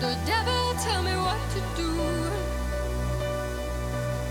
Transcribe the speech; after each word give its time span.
The 0.00 0.16
devil 0.24 0.74
tell 0.78 1.02
me 1.02 1.10
what 1.16 1.40
to 1.54 1.60
do. 1.74 1.90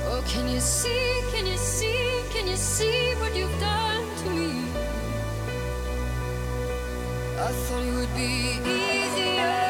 Oh, 0.05 0.23
can 0.25 0.47
you 0.47 0.61
see, 0.61 1.21
can 1.33 1.45
you 1.45 1.57
see, 1.57 2.23
can 2.29 2.47
you 2.47 2.55
see 2.55 3.13
what 3.15 3.35
you've 3.35 3.59
done 3.59 4.05
to 4.23 4.29
me? 4.29 4.63
I 7.37 7.51
thought 7.51 7.83
it 7.83 7.93
would 7.95 8.15
be 8.15 8.61
easier. 8.63 9.66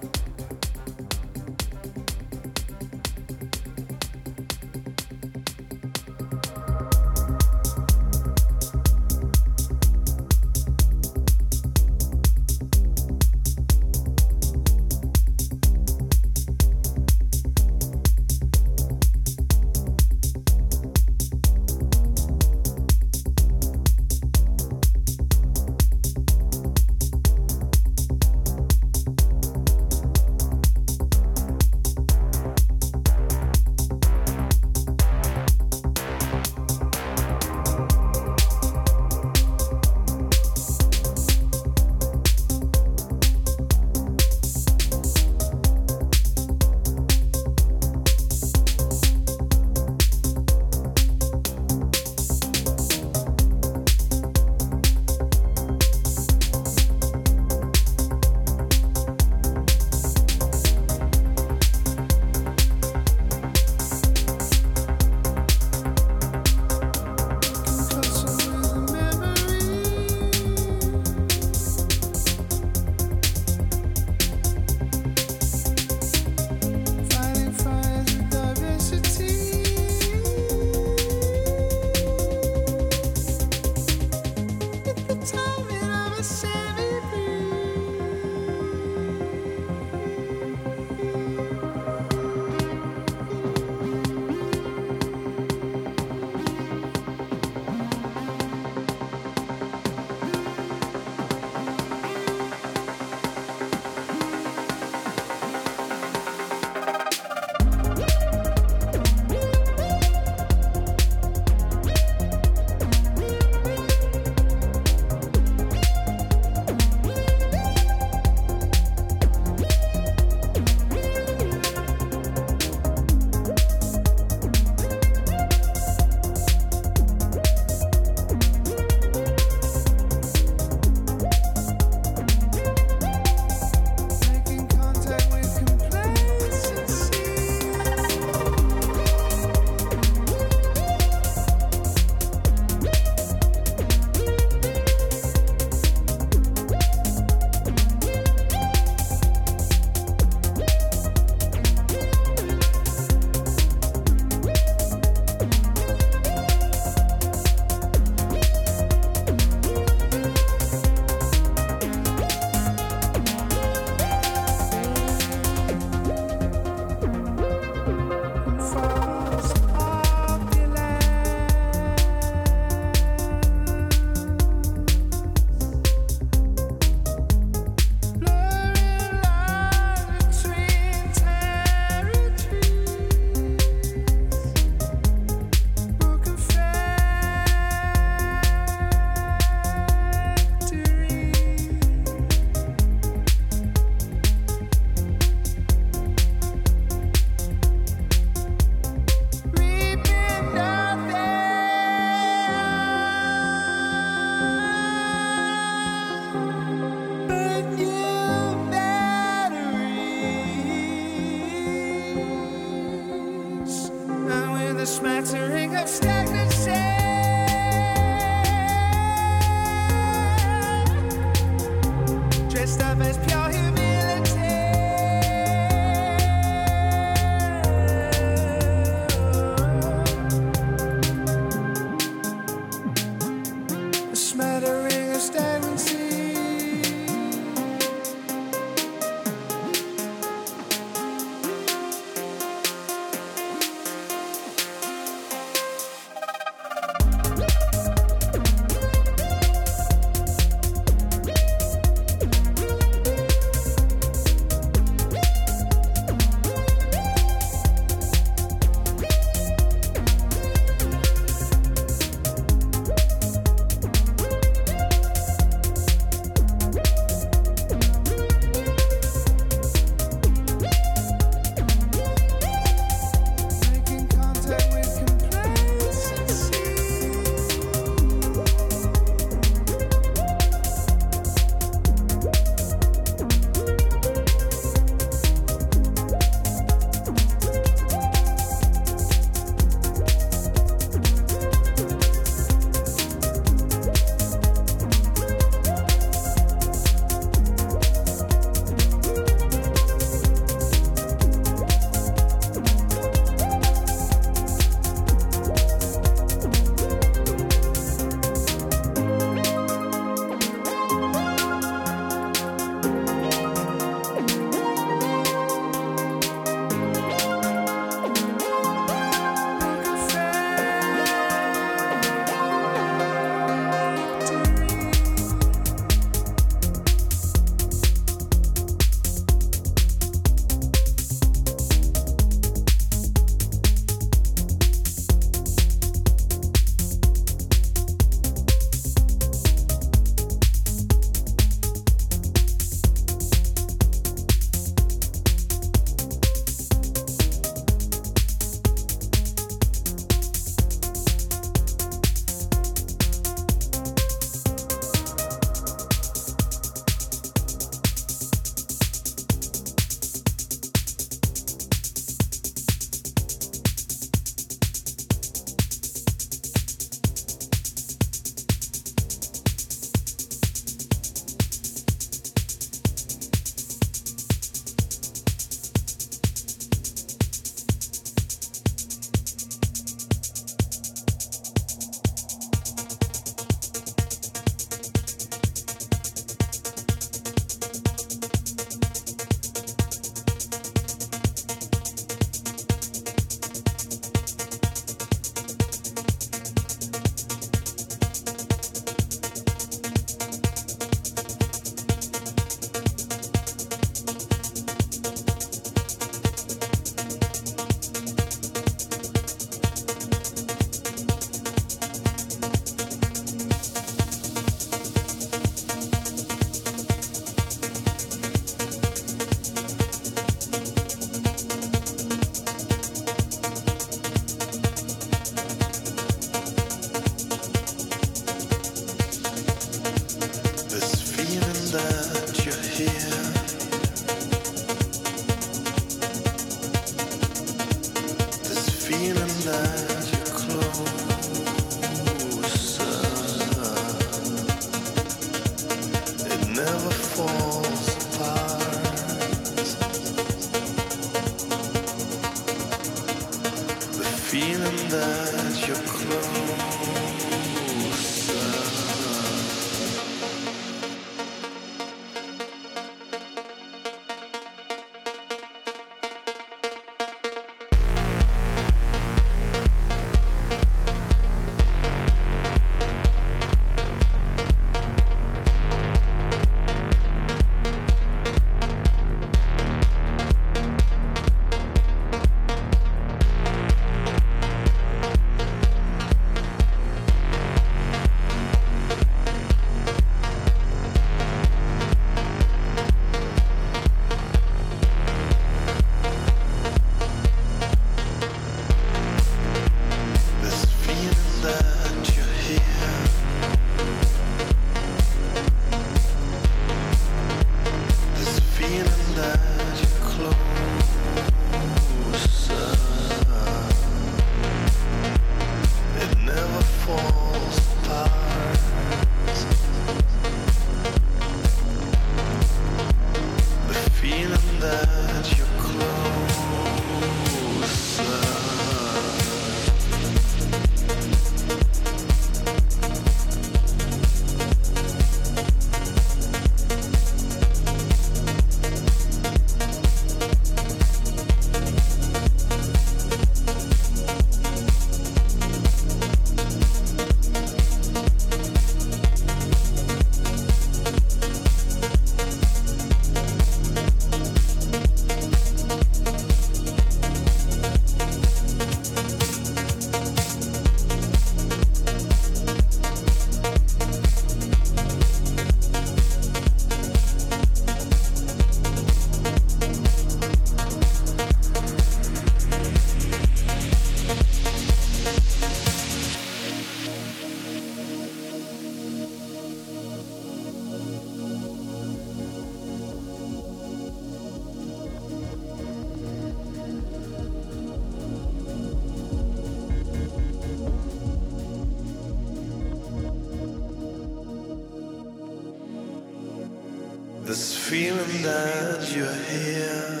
Feeling 597.76 598.22
that 598.22 598.80
you're 598.96 599.20
here. 599.32 600.00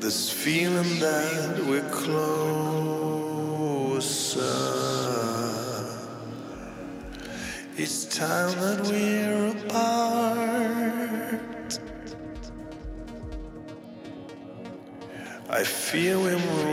This 0.00 0.20
feeling 0.32 0.98
that 0.98 1.64
we're 1.68 1.88
closer. 1.90 2.42
It's 7.76 8.04
time 8.06 8.50
that 8.58 8.80
we're 8.90 9.50
apart. 9.58 10.58
I 15.48 15.62
feel 15.62 16.20
we're 16.20 16.71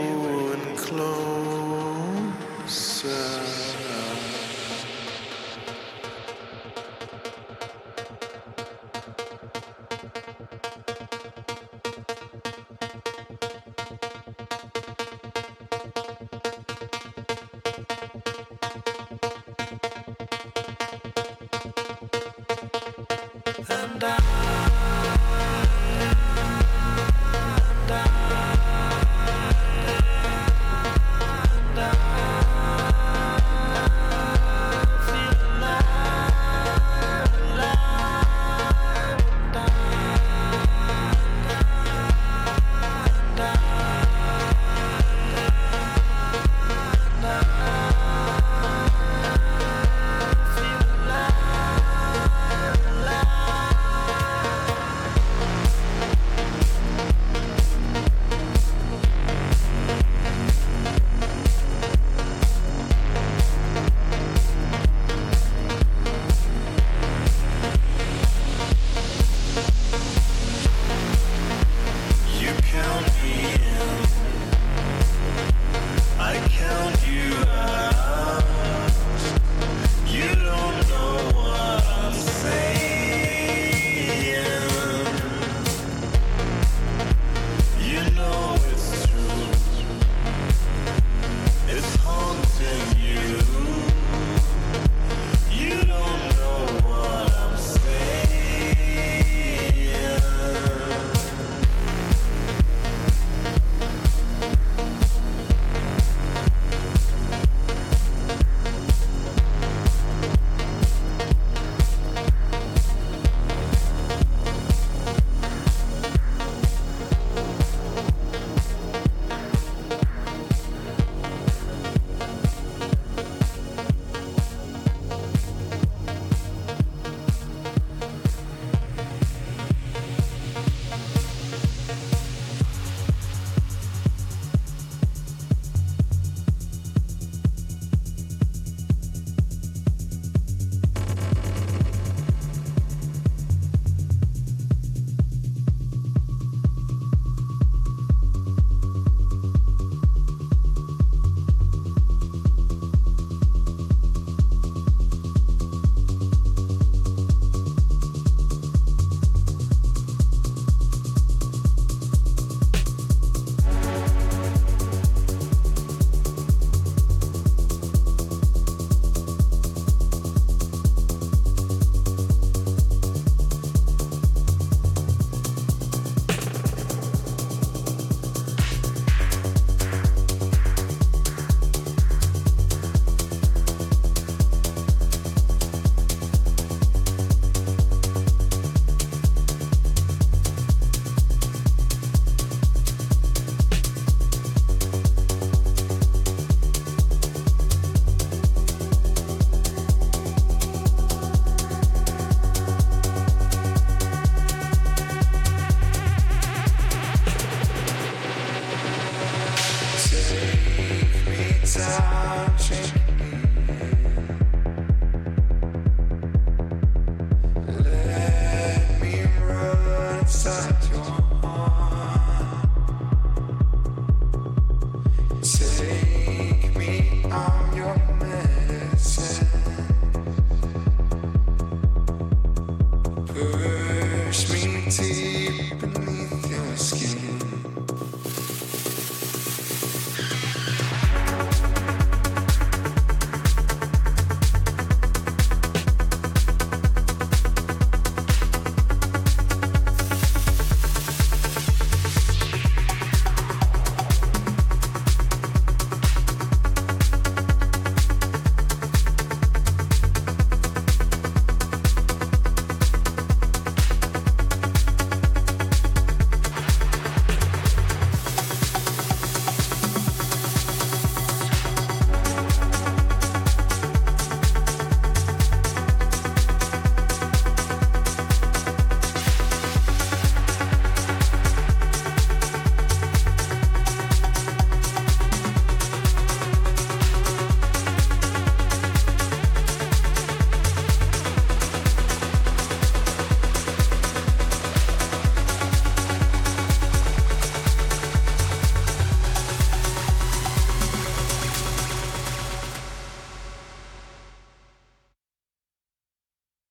time 76.70 76.99